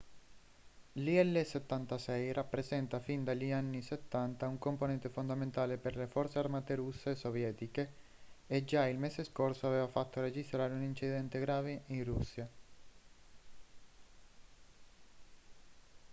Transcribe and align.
l'il-76 0.93 2.33
rappresenta 2.33 2.99
fin 2.99 3.23
dagli 3.23 3.51
anni 3.51 3.83
70 3.83 4.47
un 4.47 4.57
componente 4.57 5.09
fondamentale 5.09 5.77
per 5.77 5.95
le 5.95 6.07
forze 6.07 6.39
armate 6.39 6.73
russe 6.73 7.11
e 7.11 7.15
sovietiche 7.15 7.93
e 8.47 8.65
già 8.65 8.87
il 8.87 8.97
mese 8.97 9.23
scorso 9.23 9.67
aveva 9.67 9.85
fatto 9.87 10.19
registrare 10.19 10.73
un 10.73 10.81
incidente 10.81 11.39
grave 11.39 11.83
in 11.89 12.03
russia 12.03 12.49